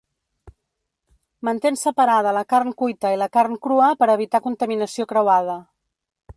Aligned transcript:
Mantén 1.47 1.75
separada 1.85 2.33
la 2.37 2.43
carn 2.55 2.71
cuita 2.81 3.13
i 3.15 3.19
la 3.23 3.29
carn 3.37 3.55
crua 3.67 3.93
per 4.01 4.11
evitar 4.17 4.45
contaminació 4.49 5.11
creuada. 5.15 5.63